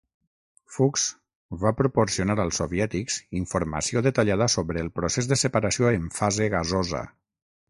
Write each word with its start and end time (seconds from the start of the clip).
Fuchs 0.75 1.03
va 1.63 1.73
proporcionar 1.81 2.37
als 2.45 2.61
soviètics 2.61 3.19
informació 3.43 4.03
detallada 4.09 4.49
sobre 4.55 4.83
el 4.87 4.93
procés 4.97 5.31
de 5.33 5.39
separació 5.45 5.93
en 6.01 6.13
fase 6.21 6.51
gasosa. 6.57 7.05